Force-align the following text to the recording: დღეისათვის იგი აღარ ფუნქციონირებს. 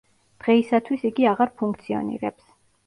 დღეისათვის 0.45 1.05
იგი 1.11 1.31
აღარ 1.35 1.55
ფუნქციონირებს. 1.63 2.47